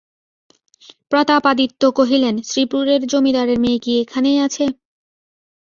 প্রতাপাদিত্য 1.11 1.81
কহিলেন, 1.97 2.35
শ্রীপুরের 2.49 3.01
জমিদারের 3.11 3.57
মেয়ে 3.59 3.79
কি 3.83 3.91
এখানেই 4.03 4.37
আছে? 4.45 4.65